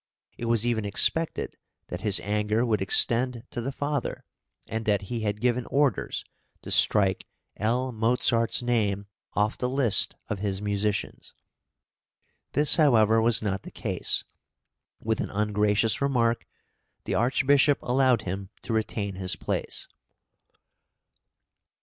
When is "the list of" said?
9.59-10.39